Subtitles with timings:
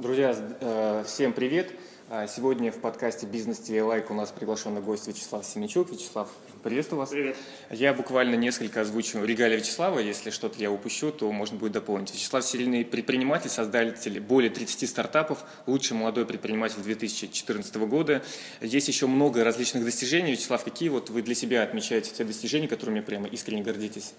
[0.00, 1.72] Друзья, э, всем привет!
[2.08, 5.92] А, сегодня в подкасте «Бизнес ТВ Лайк» у нас приглашенный гость Вячеслав Семенчук.
[5.92, 6.30] Вячеслав,
[6.62, 7.10] приветствую вас.
[7.10, 7.36] Привет.
[7.68, 9.98] Я буквально несколько озвучу регалий Вячеслава.
[9.98, 12.14] Если что-то я упущу, то можно будет дополнить.
[12.14, 18.22] Вячеслав– сильный предприниматель, создатель более 30 стартапов, лучший молодой предприниматель 2014 года.
[18.62, 20.32] Есть еще много различных достижений.
[20.32, 24.14] Вячеслав, какие вот вы для себя отмечаете те достижения, которыми прямо искренне гордитесь?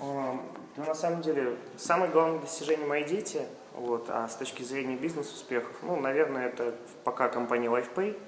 [0.00, 0.42] Ну,
[0.76, 3.40] на самом деле, самое главное достижение мои дети–
[3.78, 4.10] вот.
[4.10, 6.74] А с точки зрения бизнес-успехов, ну, наверное, это
[7.04, 8.18] пока компания LifePay,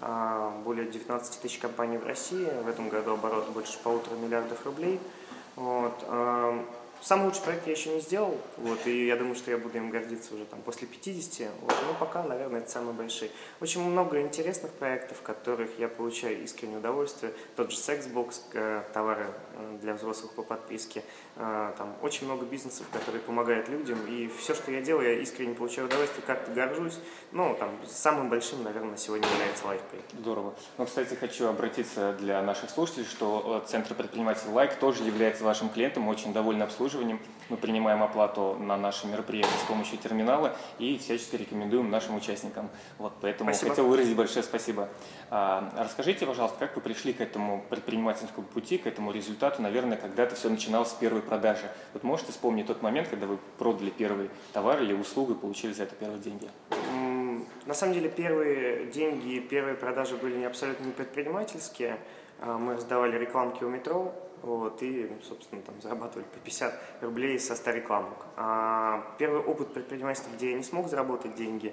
[0.00, 5.00] а, более 19 тысяч компаний в России, в этом году оборот больше полутора миллиардов рублей.
[5.56, 5.94] Вот.
[7.02, 9.88] Самый лучший проект я еще не сделал, вот, и я думаю, что я буду им
[9.88, 13.30] гордиться уже там после 50, вот, но пока, наверное, это самые большие.
[13.62, 17.32] Очень много интересных проектов, в которых я получаю искреннее удовольствие.
[17.56, 21.02] Тот же Sexbox, э, товары э, для взрослых по подписке,
[21.76, 25.86] там очень много бизнесов, которые помогают людям, и все, что я делаю, я искренне получаю
[25.86, 26.98] удовольствие, как-то горжусь.
[27.32, 30.20] Ну, там, самым большим, наверное, на сегодня является LifePay.
[30.20, 30.54] Здорово.
[30.78, 36.08] Ну, кстати, хочу обратиться для наших слушателей, что Центр предпринимателей Like тоже является вашим клиентом,
[36.08, 37.20] очень довольны обслуживанием обслуживанием.
[37.48, 42.70] Мы принимаем оплату на наши мероприятия с помощью терминала и всячески рекомендуем нашим участникам.
[42.98, 43.70] Вот, поэтому спасибо.
[43.70, 44.88] хотел выразить большое спасибо.
[45.30, 49.62] А, расскажите, пожалуйста, как вы пришли к этому предпринимательскому пути, к этому результату?
[49.62, 51.70] Наверное, когда-то все начиналось с первой продажи.
[51.94, 55.84] Вот можете вспомнить тот момент, когда вы продали первый товар или услугу и получили за
[55.84, 56.48] это первые деньги?
[57.66, 61.98] На самом деле первые деньги, первые продажи были не абсолютно не предпринимательские.
[62.40, 67.54] А, мы раздавали рекламки у метро, вот, и, собственно, там зарабатывали по 50 рублей со
[67.54, 68.26] 100 рекламок.
[68.36, 71.72] А первый опыт предпринимательства, где я не смог заработать деньги,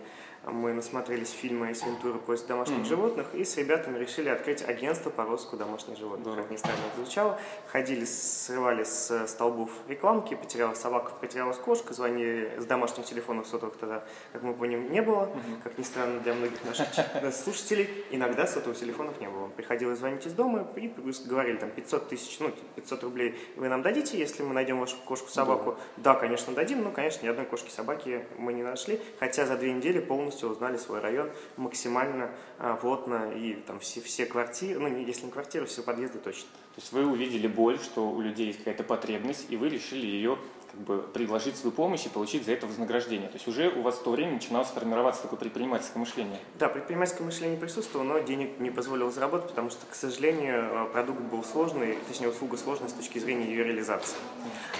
[0.52, 2.86] мы насмотрелись фильмы из Вентуры «Поиск домашних mm-hmm.
[2.86, 6.28] животных» и с ребятами решили открыть агентство по розыску домашних животных.
[6.28, 6.42] Mm-hmm.
[6.42, 7.40] Как ни странно это звучало.
[7.68, 14.04] Ходили, срывали с столбов рекламки, потерялась собака, потерялась кошка, звонили с домашних телефонов сотовых тогда,
[14.34, 15.24] как мы поняли, не было.
[15.24, 15.62] Mm-hmm.
[15.64, 16.88] Как ни странно для многих наших
[17.34, 19.48] слушателей, иногда сотовых телефонов не было.
[19.50, 20.92] Приходилось звонить из дома и
[21.26, 25.30] говорили там 500 тысяч, ну 500 рублей вы нам дадите, если мы найдем вашу кошку,
[25.30, 25.78] собаку?
[25.98, 29.58] Да, да конечно, дадим, но, конечно, ни одной кошки, собаки мы не нашли, хотя за
[29.58, 34.80] две недели полностью полностью узнали свой район максимально а, плотно и там все, все квартиры,
[34.80, 36.48] ну если не квартиры, все подъезды точно.
[36.76, 40.38] То есть вы увидели боль, что у людей есть какая-то потребность, и вы решили ее
[40.78, 43.30] как бы предложить свою помощь и получить за это вознаграждение.
[43.30, 46.40] То есть уже у вас в то время начиналось формироваться такое предпринимательское мышление.
[46.60, 51.22] Да, предпринимательское мышление присутствовало, но денег не позволило заработать, потому что, к сожалению, э, продукт
[51.22, 54.18] был сложный, точнее, услуга сложная с точки зрения ее реализации.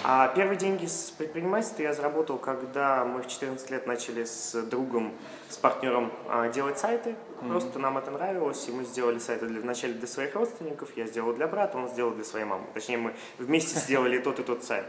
[0.04, 5.14] А первые деньги с предпринимательства я заработал, когда мы в 14 лет начали с другом,
[5.50, 7.10] с партнером а, делать сайты.
[7.10, 7.50] Mm-hmm.
[7.50, 11.34] Просто нам это нравилось, и мы сделали сайты для, вначале для своих родственников, я сделал
[11.34, 12.66] для брата, он сделал для своей мамы.
[12.74, 14.86] Точнее, мы вместе сделали тот и тот сайт.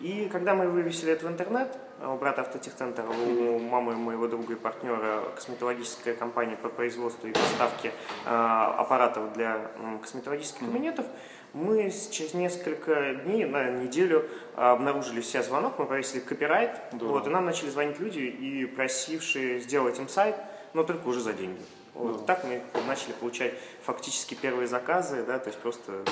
[0.00, 4.56] И когда мы вывесили это в интернет, у брата автотехцентра, у мамы моего друга и
[4.56, 7.92] партнера косметологическая компания по производству и поставке
[8.24, 9.70] э, аппаратов для
[10.00, 11.06] косметологических кабинетов,
[11.52, 14.26] мы через несколько дней, на неделю
[14.56, 19.98] обнаружили все звонок, мы повесили копирайт, вот, и нам начали звонить люди и просившие сделать
[19.98, 20.36] им сайт,
[20.74, 21.60] но только уже за деньги.
[21.94, 22.26] Вот ну.
[22.26, 23.52] так мы начали получать
[23.82, 26.04] фактически первые заказы, да, то есть просто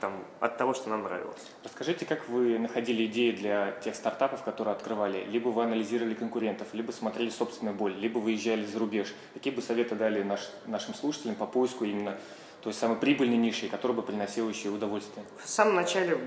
[0.00, 1.42] там, от того, что нам нравилось.
[1.64, 5.24] Расскажите, как вы находили идеи для тех стартапов, которые открывали?
[5.24, 9.12] Либо вы анализировали конкурентов, либо смотрели собственную боль, либо выезжали за рубеж.
[9.34, 12.16] Какие бы советы дали наш, нашим слушателям по поиску именно
[12.64, 15.26] то есть самой прибыльной нишей, которая бы приносила еще удовольствие?
[15.36, 16.18] В самом начале,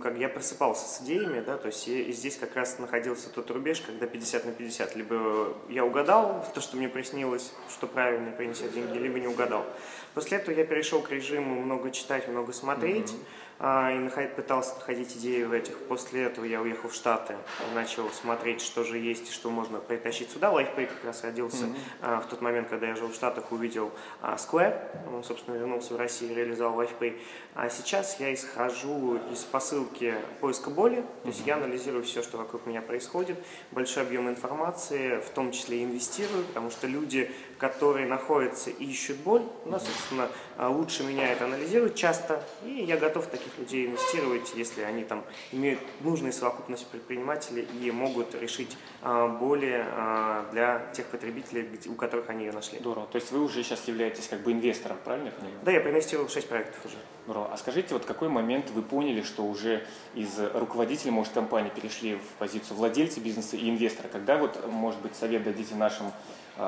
[0.00, 3.80] как я просыпался с идеями, да, то есть и здесь как раз находился тот рубеж,
[3.80, 4.94] когда 50 на 50.
[4.94, 9.66] Либо я угадал то, что мне приснилось, что правильно принесет деньги, либо не угадал.
[10.14, 13.10] После этого я перешел к режиму много читать, много смотреть.
[13.10, 13.24] Mm-hmm
[13.60, 15.76] и пытался находить идеи в этих.
[15.76, 17.36] После этого я уехал в Штаты
[17.70, 20.50] и начал смотреть, что же есть и что можно притащить сюда.
[20.50, 21.66] LifePay как раз родился
[22.00, 22.22] mm-hmm.
[22.22, 24.80] в тот момент, когда я жил в Штатах, увидел а, Square,
[25.14, 27.20] он, собственно, вернулся в Россию и реализовал LifePay.
[27.54, 31.48] А сейчас я исхожу из посылки поиска боли, то есть mm-hmm.
[31.48, 33.36] я анализирую все, что вокруг меня происходит,
[33.72, 37.30] большой объем информации, в том числе инвестирую, потому что люди,
[37.60, 40.28] которые находятся и ищут боль, ну, собственно,
[40.58, 45.24] лучше меня это анализируют часто, и я готов таких таких людей инвестировать, если они там
[45.52, 52.30] имеют нужную совокупность предпринимателей и могут решить а, более а, для тех потребителей, у которых
[52.30, 52.78] они ее нашли.
[52.78, 53.06] Здорово.
[53.06, 55.58] То есть вы уже сейчас являетесь как бы инвестором, правильно я понимаю?
[55.64, 56.96] Да, я проинвестировал 6 проектов уже.
[57.24, 57.52] Здорово.
[57.52, 62.38] А скажите, вот какой момент вы поняли, что уже из руководителя, может, компании перешли в
[62.38, 64.08] позицию владельца бизнеса и инвестора?
[64.08, 66.12] Когда вот, может быть, совет дадите нашим а,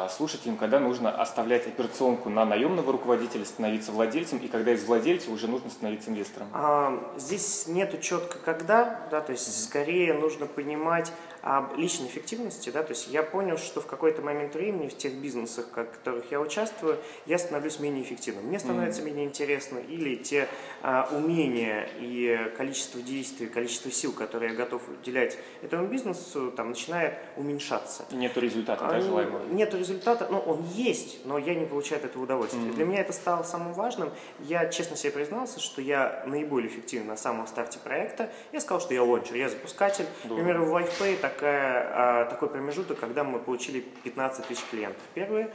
[0.09, 5.49] слушателям, когда нужно оставлять операционку на наемного руководителя, становиться владельцем, и когда из владельца уже
[5.49, 6.49] нужно становиться инвестором?
[6.53, 11.13] А, здесь нету четко когда, да, то есть скорее нужно понимать,
[11.43, 15.13] об личной эффективности, да, то есть я понял, что в какой-то момент времени в тех
[15.15, 18.47] бизнесах, в которых я участвую, я становлюсь менее эффективным.
[18.47, 19.07] Мне становится mm-hmm.
[19.07, 20.49] менее интересно или те
[20.83, 27.15] а, умения и количество действий, количество сил, которые я готов уделять этому бизнесу, там начинает
[27.37, 28.05] уменьшаться.
[28.13, 29.45] Нету результата, да, желаемого?
[29.53, 32.61] Нету результата, ну, он есть, но я не получаю от этого удовольствия.
[32.61, 32.75] Mm-hmm.
[32.75, 34.11] Для меня это стало самым важным.
[34.41, 38.31] Я честно себе признался, что я наиболее эффективен на самом старте проекта.
[38.53, 40.07] Я сказал, что я лончер, я запускатель.
[40.25, 45.03] Например, в LifePay такая, а, такой промежуток, когда мы получили 15 тысяч клиентов.
[45.15, 45.53] Первые,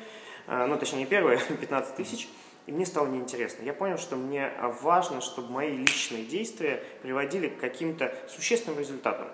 [0.48, 2.30] а, ну, точнее, не первые, 15 тысяч.
[2.68, 3.64] И мне стало неинтересно.
[3.64, 4.52] Я понял, что мне
[4.82, 9.28] важно, чтобы мои личные действия приводили к каким-то существенным результатам.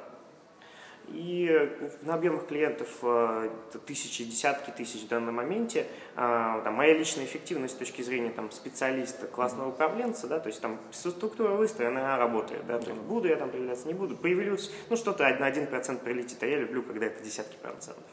[1.09, 1.69] И
[2.01, 3.49] на объемах клиентов э,
[3.85, 5.85] тысячи, десятки тысяч в данном моменте.
[6.15, 10.61] А, там, моя личная эффективность с точки зрения там, специалиста, классного управленца, да, то есть
[10.61, 12.65] там структура выстроена, она работает.
[12.65, 14.15] Да, то есть буду я там появляться, не буду.
[14.15, 18.03] Появлюсь, ну что-то на один процент прилетит, а я люблю, когда это десятки процентов.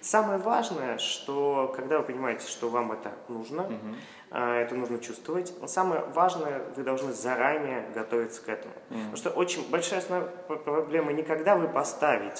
[0.00, 4.36] Самое важное, что когда вы понимаете, что вам это нужно, угу.
[4.38, 8.74] это нужно чувствовать, но самое важное, вы должны заранее готовиться к этому.
[8.90, 8.98] Угу.
[8.98, 12.35] Потому что очень большая основная проблема не когда вы поставите,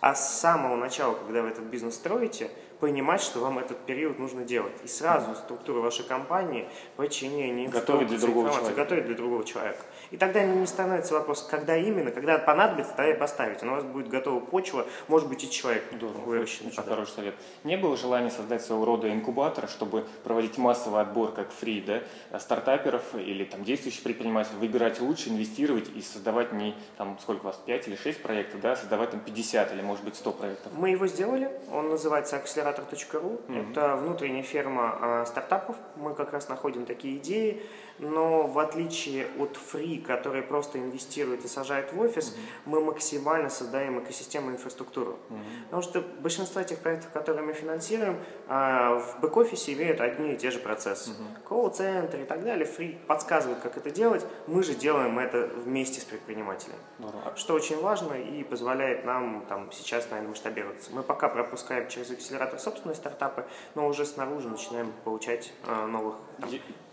[0.00, 2.50] а с самого начала, когда вы этот бизнес строите,
[2.80, 4.72] понимать, что вам этот период нужно делать.
[4.82, 8.74] И сразу структуру вашей компании, подчинение, готовить для другого человека.
[8.74, 9.80] готовить для другого человека.
[10.10, 13.62] И тогда не становится вопрос, когда именно, когда понадобится, тогда и поставить.
[13.62, 16.66] У вас будет готова почва, может быть и человек Здорово, выращен.
[16.66, 16.82] Очень да.
[16.82, 17.34] хороший совет.
[17.64, 23.14] Не было желания создать своего рода инкубатор, чтобы проводить массовый отбор, как фри, да, стартаперов
[23.14, 27.88] или там действующих предпринимателей, выбирать лучше, инвестировать и создавать не там сколько у вас, 5
[27.88, 30.72] или 6 проектов, да, создавать там 50 или может быть 100 проектов.
[30.74, 33.70] Мы его сделали, он называется акселератор.ру, mm-hmm.
[33.70, 37.62] это внутренняя ферма а, стартапов, мы как раз находим такие идеи,
[38.00, 42.60] но в отличие от Free, который просто инвестирует и сажает в офис, mm-hmm.
[42.66, 45.18] мы максимально создаем экосистему инфраструктуру.
[45.28, 45.64] Mm-hmm.
[45.64, 48.18] Потому что большинство этих проектов, которые мы финансируем,
[48.48, 51.10] а, в бэк-офисе имеют одни и те же процессы.
[51.10, 51.48] Mm-hmm.
[51.48, 52.66] Колл-центр и так далее.
[52.66, 54.24] Free подсказывает, как это делать.
[54.46, 56.76] Мы же делаем это вместе с предпринимателем.
[56.98, 57.36] Mm-hmm.
[57.36, 60.90] Что очень важно и позволяет нам там, сейчас, наверное, масштабироваться.
[60.92, 63.44] Мы пока пропускаем через акселератор собственные стартапы,
[63.74, 66.50] но уже снаружи начинаем получать а, новых там,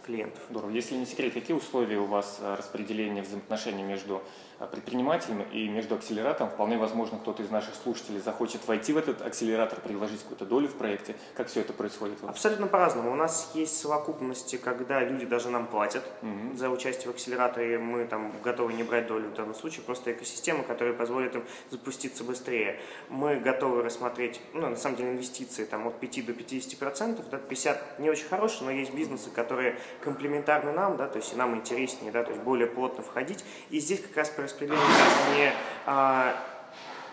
[0.07, 0.41] клиентов.
[0.49, 0.71] Здорово.
[0.71, 4.23] Если не секрет, какие условия у вас э, распределения взаимоотношений между
[4.59, 6.49] Э, предпринимателям и между акселератором.
[6.49, 10.73] Вполне возможно, кто-то из наших слушателей захочет войти в этот акселератор, предложить какую-то долю в
[10.73, 11.15] проекте.
[11.35, 12.17] Как все это происходит?
[12.23, 13.11] Абсолютно по-разному.
[13.11, 16.57] У нас есть совокупности, когда люди даже нам платят угу.
[16.57, 17.77] за участие в акселераторе.
[17.77, 22.23] Мы там готовы не брать долю в данном случае, просто экосистема, которая позволит им запуститься
[22.23, 22.79] быстрее.
[23.09, 27.29] Мы готовы рассмотреть, ну, на самом деле, инвестиции там, от 5 до 50 процентов.
[27.29, 31.35] Да, 50 не очень хорошие, но есть бизнесы, которые комплементарны нам, да, то есть и
[31.35, 33.45] нам интереснее, да, то есть более плотно входить.
[33.69, 34.87] И здесь как раз распределение
[35.35, 35.53] не
[35.85, 36.35] а,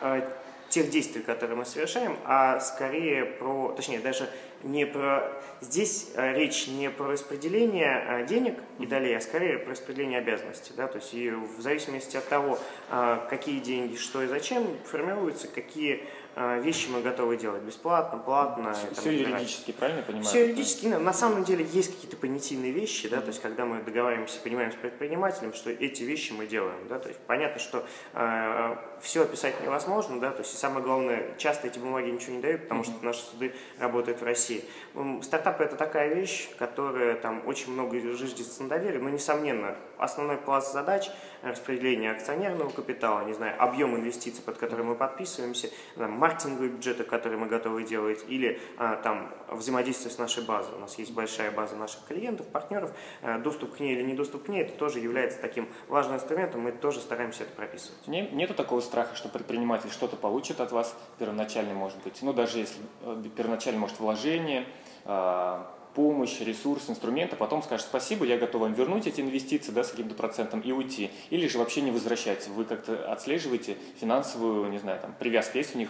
[0.01, 0.35] а,
[0.69, 4.29] тех действий, которые мы совершаем, а скорее про, точнее, даже
[4.65, 5.31] не про...
[5.61, 10.73] Здесь а, речь не про распределение а, денег и долей, а скорее про распределение обязанностей.
[10.77, 10.89] Да?
[10.89, 12.59] То есть и в зависимости от того,
[12.91, 16.03] а, какие деньги, что и зачем, формируются, какие
[16.37, 18.75] вещи мы готовы делать бесплатно, платно.
[18.75, 20.27] Все, все юридически, правильно понимаю?
[20.27, 20.87] Все юридически.
[20.87, 24.75] На самом деле есть какие-то понятийные вещи, да, то есть когда мы договариваемся, понимаем с
[24.75, 27.85] предпринимателем, что эти вещи мы делаем, да, то есть понятно, что
[28.15, 32.43] э, все описать невозможно, да, то есть и самое главное, часто эти бумаги ничего не
[32.43, 32.97] дают, потому mm-hmm.
[32.97, 34.65] что наши суды работают в России.
[35.23, 40.73] Стартапы это такая вещь, которая там очень много зиждется на доверии, но несомненно основной пласт
[40.73, 41.11] задач
[41.43, 47.39] распределение акционерного капитала, не знаю, объем инвестиций, под который мы подписываемся, там, маркетинговые бюджеты, которые
[47.39, 50.75] мы готовы делать, или а, там взаимодействие с нашей базой.
[50.75, 52.93] У нас есть большая база наших клиентов, партнеров.
[53.21, 56.63] А, доступ к ней или не доступ к ней, это тоже является таким важным инструментом,
[56.63, 58.09] мы тоже стараемся это прописывать.
[58.09, 62.59] Не, нету такого страха, что предприниматель что-то получит от вас первоначально, может быть, ну даже
[62.59, 64.67] если э, первоначально, может, вложение,
[65.05, 69.85] а, помощь, ресурс, инструмент, а потом скажет спасибо, я готов вам вернуть эти инвестиции да,
[69.85, 71.11] с каким-то процентом и уйти.
[71.31, 72.49] Или же вообще не возвращать.
[72.49, 75.89] Вы как-то отслеживаете финансовую, не знаю, там, привязка есть у них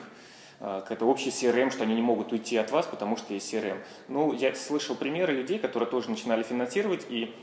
[0.61, 3.77] Э, какая-то общий CRM, что они не могут уйти от вас, потому что есть CRM.
[4.09, 7.35] Ну, я слышал примеры людей, которые тоже начинали финансировать, и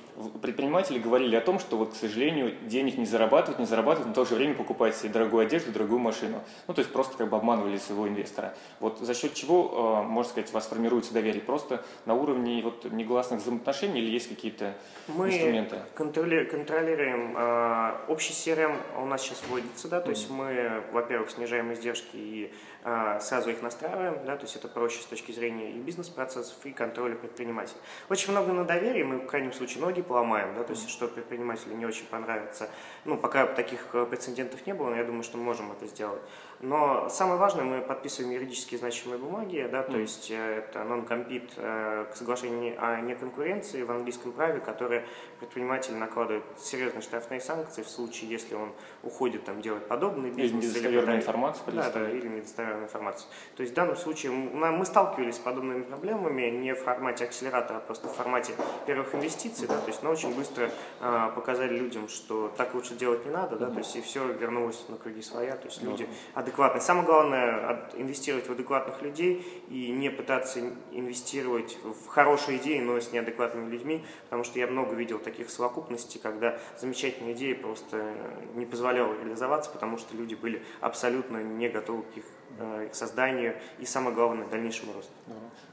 [0.41, 4.15] предприниматели говорили о том, что вот, к сожалению, денег не зарабатывают, не зарабатывают, но в
[4.15, 6.41] то же время покупают себе дорогую одежду, дорогую машину.
[6.67, 8.53] Ну, то есть просто как бы обманывали своего инвестора.
[8.79, 11.41] Вот за счет чего, э, можно сказать, у вас формируется доверие?
[11.41, 14.73] Просто на уровне вот негласных взаимоотношений или есть какие-то
[15.07, 15.77] Мы инструменты?
[15.97, 20.13] Мы контролируем э, общий CRM, у нас сейчас вводится, да, то mm-hmm.
[20.13, 22.53] есть мы, во-первых, снижаем издержки и
[22.83, 26.71] э, сразу их настраиваем, да, то есть это проще с точки зрения и бизнес-процессов, и
[26.71, 27.77] контроля предпринимателя.
[28.09, 31.75] Очень много на доверии, мы в крайнем случае ноги поломаем, да, то есть что предпринимателю
[31.75, 32.69] не очень понравится.
[33.05, 36.21] Ну, пока таких э, прецедентов не было, но я думаю, что мы можем это сделать.
[36.59, 42.05] Но самое важное, мы подписываем юридически значимые бумаги, да, то есть э, это non-compete э,
[42.11, 45.05] к соглашению о неконкуренции в английском праве, которое
[45.39, 50.63] предприниматель накладывает серьезные штрафные санкции в случае, если он уходит там делать подобный бизнес.
[50.63, 53.29] Или недостоверную информацию да, да, или недостоверную информацию.
[53.55, 57.79] То есть в данном случае мы сталкивались с подобными проблемами не в формате акселератора, а
[57.81, 58.53] просто в формате
[58.85, 63.25] первых инвестиций, да, то есть, но очень быстро э, показали людям, что так лучше делать
[63.25, 66.81] не надо, да, то есть и все вернулось на круги своя, то есть люди адекватные.
[66.81, 70.59] Самое главное инвестировать в адекватных людей и не пытаться
[70.91, 76.19] инвестировать в хорошие идеи, но с неадекватными людьми, потому что я много видел таких совокупностей,
[76.19, 78.13] когда замечательные идеи просто
[78.55, 82.25] не позволяла реализоваться, потому что люди были абсолютно не готовы к их
[82.59, 85.11] Э, к созданию и, самое главное, дальнейшему росту.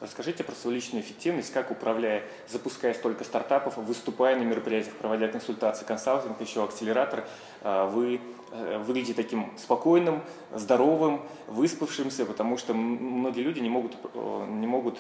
[0.01, 5.85] Расскажите про свою личную эффективность, как управляя, запуская столько стартапов, выступая на мероприятиях, проводя консультации,
[5.85, 7.25] консалтинг, еще акселератор,
[7.63, 8.21] э, вы
[8.53, 10.23] э, выглядите таким спокойным,
[10.55, 14.99] здоровым, выспавшимся, потому что многие люди не могут, не могут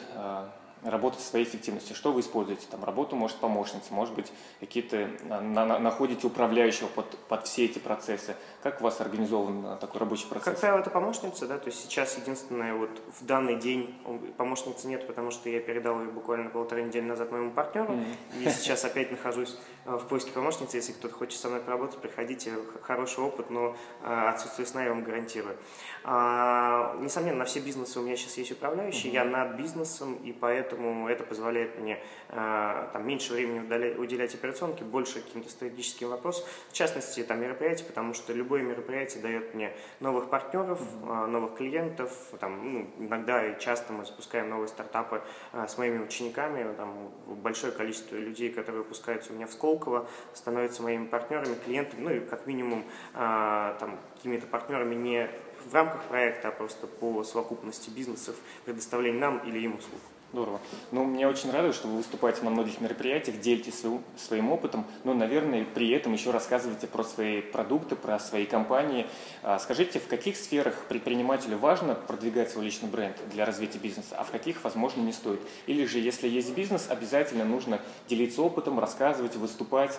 [0.82, 1.96] работать своей эффективностью.
[1.96, 2.66] Что вы используете?
[2.70, 7.78] Там работу, может, помощницы, может быть, какие-то на, на, находите управляющего под, под все эти
[7.78, 8.36] процессы.
[8.62, 10.44] Как у вас организован э, такой рабочий процесс?
[10.44, 13.94] Как правило, это помощница, да, то есть сейчас единственное, вот в данный день
[14.36, 18.44] помощницы нет, потому что я передал ее буквально полторы недели назад моему партнеру, mm-hmm.
[18.44, 20.76] и сейчас опять нахожусь э, в поиске помощницы.
[20.76, 25.02] Если кто-то хочет со мной поработать, приходите, хороший опыт, но э, отсутствие сна я вам
[25.02, 25.56] гарантирую.
[26.04, 29.14] А, несомненно, на все бизнесы у меня сейчас есть управляющий, mm-hmm.
[29.14, 31.98] я над бизнесом, и поэтому это позволяет мне
[32.28, 37.84] а, там, меньше времени удалять, уделять операционке, больше каким-то стратегическим вопросам, в частности, там, мероприятия,
[37.84, 41.26] потому что любое мероприятие дает мне новых партнеров, mm-hmm.
[41.26, 45.22] новых клиентов, там, ну, иногда и часто мы запускаем новые стартапы
[45.52, 50.82] а, с моими учениками, там, большое количество людей, которые выпускаются у меня в Сколково, становятся
[50.82, 55.30] моими партнерами, клиентами, ну и как минимум там, какими-то партнерами не
[55.66, 60.00] в рамках проекта, а просто по совокупности бизнесов предоставления нам или им услуг.
[60.30, 60.60] Здорово.
[60.92, 65.14] Ну, меня очень радует, что вы выступаете на многих мероприятиях, делитесь своим, своим опытом, но,
[65.14, 69.06] наверное, при этом еще рассказываете про свои продукты, про свои компании.
[69.42, 74.24] А, скажите, в каких сферах предпринимателю важно продвигать свой личный бренд для развития бизнеса, а
[74.24, 75.40] в каких, возможно, не стоит?
[75.66, 79.98] Или же, если есть бизнес, обязательно нужно делиться опытом, рассказывать, выступать?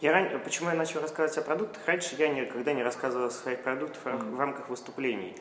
[0.00, 0.40] Я ран...
[0.44, 1.84] Почему я начал рассказывать о продуктах?
[1.86, 4.36] Раньше я никогда не рассказывал о своих продуктах mm-hmm.
[4.36, 5.34] в рамках выступлений.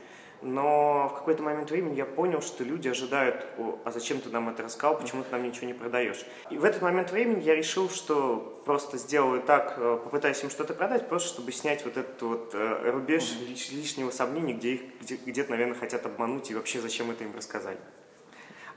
[0.46, 3.48] Но в какой-то момент времени я понял, что люди ожидают,
[3.84, 6.24] а зачем ты нам это рассказал, почему ты нам ничего не продаешь.
[6.52, 10.76] И в этот момент времени я решил, что просто сделаю так, э, попытаюсь им что-то
[10.76, 13.76] продать, просто чтобы снять вот этот вот э, рубеж mm-hmm.
[13.76, 17.80] лишнего сомнения, где их где, где-то, наверное, хотят обмануть и вообще зачем это им рассказали.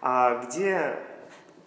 [0.01, 0.97] А где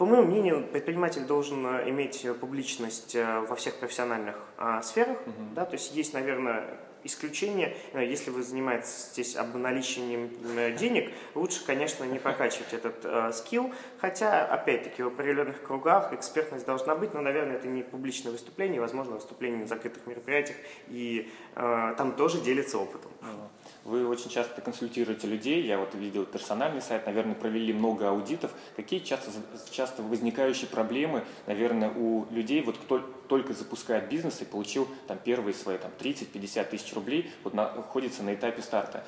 [0.02, 5.20] по моему мнению, предприниматель должен э, иметь э, публичность э, во всех профессиональных а, сферах.
[5.28, 5.54] Uh-huh.
[5.54, 7.78] Да, то есть есть, наверное, исключение.
[7.94, 10.32] Если вы занимаетесь здесь обналичиванием
[10.76, 13.72] денег, лучше, конечно, не прокачивать этот э, скилл.
[14.00, 19.14] Хотя, опять-таки, в определенных кругах экспертность должна быть, но, наверное, это не публичное выступление, возможно,
[19.14, 23.12] выступление на закрытых мероприятиях, и э, там тоже делится опытом.
[23.22, 23.50] Uh-huh.
[23.84, 28.52] Вы очень часто консультируете людей, я вот видел персональный сайт, наверное, провели много аудитов.
[28.76, 29.32] Какие часто,
[29.72, 35.56] часто возникающие проблемы, наверное, у людей, вот кто только запускает бизнес и получил там первые
[35.56, 39.04] свои там, 30-50 тысяч рублей, вот находится на этапе старта.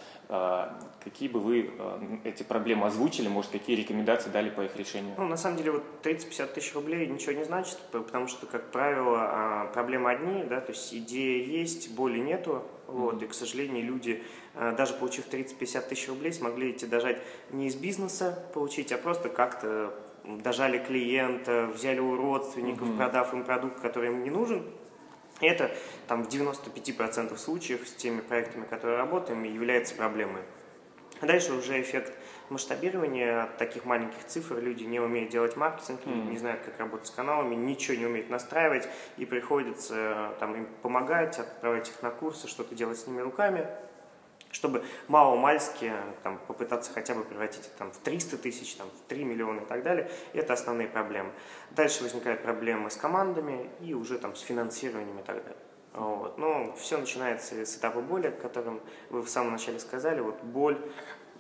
[1.04, 5.16] Какие бы вы а, эти проблемы озвучили, может, какие рекомендации дали по их решению?
[5.18, 9.18] Ну, на самом деле, вот 30-50 тысяч рублей ничего не значит, потому что, как правило,
[9.20, 14.24] а, проблемы одни, да, то есть идея есть, боли нету, вот, и, к сожалению, люди,
[14.54, 19.94] даже получив 30-50 тысяч рублей, смогли эти дожать не из бизнеса получить, а просто как-то
[20.24, 22.98] дожали клиента, взяли у родственников, mm-hmm.
[22.98, 24.64] продав им продукт, который им не нужен.
[25.42, 25.72] Это
[26.08, 30.42] там, в 95% случаев с теми проектами, которые работаем, является проблемой.
[31.26, 32.14] Дальше уже эффект
[32.50, 34.58] масштабирования от таких маленьких цифр.
[34.60, 36.30] Люди не умеют делать маркетинг, mm-hmm.
[36.30, 38.88] не знают, как работать с каналами, ничего не умеют настраивать,
[39.18, 43.68] и приходится там, им помогать, отправлять их на курсы, что-то делать с ними руками
[44.54, 49.62] чтобы мало-мальски там, попытаться хотя бы превратить там, в 300 тысяч, там, в 3 миллиона
[49.62, 50.10] и так далее.
[50.34, 51.32] Это основные проблемы.
[51.72, 55.58] Дальше возникают проблемы с командами и уже там, с финансированием и так далее.
[55.94, 56.38] Вот.
[56.38, 60.22] Но все начинается с этапа боли, о котором вы в самом начале сказали.
[60.22, 60.78] Вот боль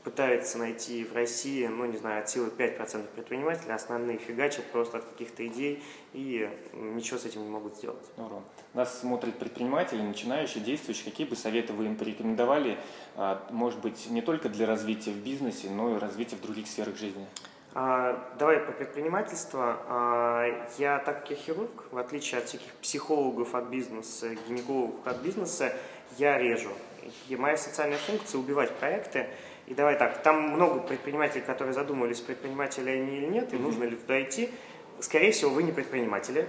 [0.03, 5.05] пытается найти в России, ну, не знаю, от силы 5% предпринимателей, основные фигачат просто от
[5.05, 5.81] каких-то идей
[6.13, 8.05] и ничего с этим не могут сделать.
[8.17, 8.43] Здорово.
[8.74, 11.05] Нас смотрят предприниматели, начинающие, действующие.
[11.05, 12.77] Какие бы советы вы им порекомендовали,
[13.15, 16.98] а, может быть, не только для развития в бизнесе, но и развития в других сферах
[16.98, 17.25] жизни?
[17.75, 19.60] А, давай по предпринимательству.
[19.62, 25.18] А, я, так как я хирург, в отличие от всяких психологов от бизнеса, гинекологов от
[25.18, 25.74] бизнеса,
[26.18, 26.70] я режу.
[27.27, 29.27] И моя социальная функция– убивать проекты.
[29.65, 33.96] И давай так, там много предпринимателей, которые задумывались, предприниматели они или нет, и нужно ли
[33.96, 34.51] туда идти.
[35.00, 36.48] Скорее всего, вы не предприниматели,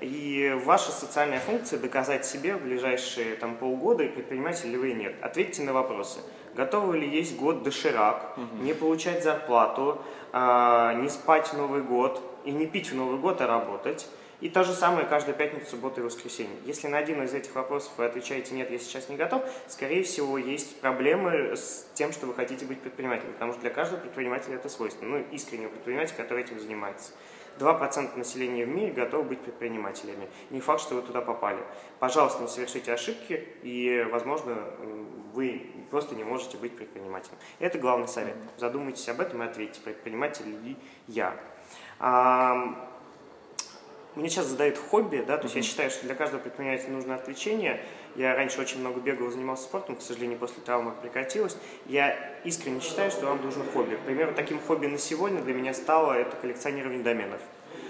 [0.00, 5.14] и ваша социальная функция доказать себе в ближайшие там, полгода, предприниматель ли вы или нет.
[5.20, 6.20] Ответьте на вопросы.
[6.54, 8.62] Готовы ли есть год доширак, угу.
[8.62, 13.40] не получать зарплату, э, не спать в Новый год и не пить в Новый год,
[13.40, 14.06] а работать.
[14.42, 16.56] И то же самое каждую пятницу, субботу и воскресенье.
[16.66, 20.36] Если на один из этих вопросов вы отвечаете «нет, я сейчас не готов», скорее всего,
[20.36, 24.68] есть проблемы с тем, что вы хотите быть предпринимателем, потому что для каждого предпринимателя это
[24.68, 27.12] свойственно, ну, искреннего предпринимателя, который этим занимается.
[27.58, 30.28] 2% населения в мире готовы быть предпринимателями.
[30.50, 31.62] Не факт, что вы туда попали.
[31.98, 34.56] Пожалуйста, не совершите ошибки, и, возможно,
[35.32, 37.36] вы просто не можете быть предпринимателем.
[37.58, 38.36] Это главный совет.
[38.56, 41.36] Задумайтесь об этом и ответьте, предприниматель ли я.
[44.14, 45.58] Мне сейчас задают хобби, да, то есть mm-hmm.
[45.58, 47.82] я считаю, что для каждого предпринимателя нужно отвлечение.
[48.16, 51.56] Я раньше очень много бегал, занимался спортом, к сожалению, после травмы прекратилось.
[51.86, 53.94] Я искренне считаю, что вам нужно хобби.
[53.94, 57.40] К примеру, таким хобби на сегодня для меня стало это коллекционирование доменов.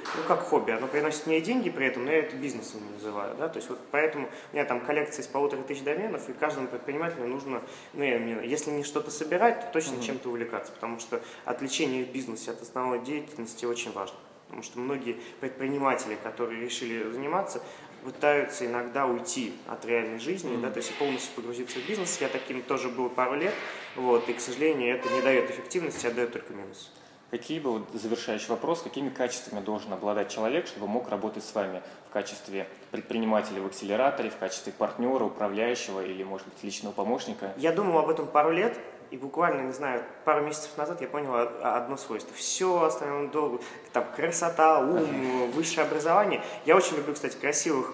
[0.05, 3.35] Ну, как хобби, оно приносит мне деньги при этом, но я это бизнесом не называю,
[3.37, 6.67] да, то есть вот поэтому у меня там коллекция из полутора тысяч доменов, и каждому
[6.67, 7.63] предпринимателю нужно,
[7.93, 10.07] ну, я, если не что-то собирать, то точно mm-hmm.
[10.07, 14.17] чем-то увлекаться, потому что отвлечение в бизнесе от основной деятельности очень важно.
[14.53, 17.63] Потому что многие предприниматели, которые решили заниматься,
[18.05, 20.61] пытаются иногда уйти от реальной жизни, mm-hmm.
[20.61, 22.21] да, то есть полностью погрузиться в бизнес.
[22.21, 23.55] Я таким тоже был пару лет,
[23.97, 26.91] вот, и, к сожалению, это не дает эффективности, а дает только минус.
[27.31, 31.81] Какие бы, вот, завершающий вопрос, какими качествами должен обладать человек, чтобы мог работать с вами
[32.11, 37.55] в качестве предпринимателя в акселераторе, в качестве партнера, управляющего или, может быть, личного помощника?
[37.57, 38.79] Я думал об этом пару лет,
[39.13, 42.35] и буквально, не знаю, пару месяцев назад я понял одно свойство.
[42.35, 43.61] Все остальное долго,
[43.93, 46.43] там, красота, ум, высшее образование.
[46.65, 47.93] Я очень люблю, кстати, красивых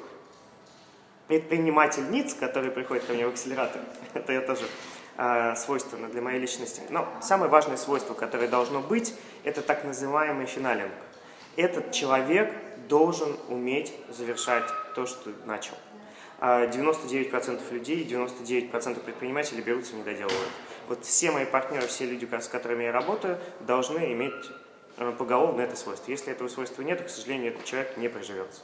[1.27, 3.81] предпринимательниц, которые приходят ко мне в акселератор.
[4.15, 4.65] Это я тоже
[5.17, 6.83] э, свойственно для моей личности.
[6.89, 10.93] Но самое важное свойство, которое должно быть, это так называемый финалинг.
[11.57, 12.55] Этот человек
[12.89, 15.75] должен уметь завершать то, что начал.
[16.41, 20.49] 99% а людей, 99% предпринимателей берутся и не доделывают.
[20.89, 24.33] Вот все мои партнеры, все люди, с которыми я работаю, должны иметь
[24.97, 26.11] э, поголовно это свойство.
[26.11, 28.63] Если этого свойства нет, к сожалению, этот человек не приживется.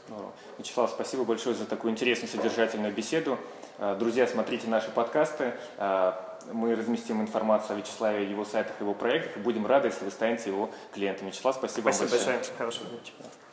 [0.58, 3.38] Вячеслав, спасибо большое за такую интересную, содержательную беседу.
[3.78, 5.54] Э, друзья, смотрите наши подкасты.
[5.76, 6.12] Э,
[6.52, 10.50] мы разместим информацию о Вячеславе, его сайтах, его проектах, и будем рады, если вы станете
[10.50, 11.26] его клиентом.
[11.26, 12.36] Вячеслав, спасибо, спасибо вам большое.
[12.36, 12.58] Спасибо большое.
[12.58, 13.43] Хорошего вечера.